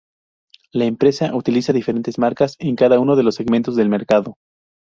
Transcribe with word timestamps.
La 0.73 0.85
empresa 0.85 1.35
utiliza 1.35 1.73
diferentes 1.73 2.17
marcas 2.17 2.55
en 2.57 2.75
cada 2.75 2.99
uno 2.99 3.15
de 3.15 3.21
los 3.21 3.35
segmentos 3.35 3.75
del 3.75 3.89
mercado. 3.89 4.33